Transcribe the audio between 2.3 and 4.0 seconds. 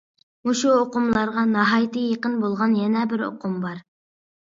بولغان يەنە بىر ئۇقۇم بار.